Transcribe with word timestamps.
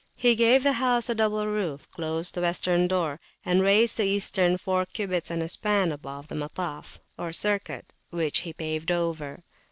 He 0.15 0.33
gave 0.35 0.63
the 0.63 0.73
house 0.73 1.09
a 1.09 1.13
double 1.13 1.45
roof, 1.45 1.87
closed 1.91 2.33
the 2.33 2.41
western 2.41 2.87
door, 2.87 3.19
and 3.45 3.61
raised 3.61 3.97
the 3.97 4.03
eastern 4.05 4.57
four 4.57 4.87
cubits 4.87 5.29
and 5.29 5.43
a 5.43 5.47
span 5.47 5.91
above 5.91 6.27
the 6.27 6.33
Mataf, 6.33 6.97
or 7.19 7.31
circuit, 7.31 7.93
which 8.09 8.39
he 8.39 8.51
paved 8.51 8.91
over. 8.91 9.43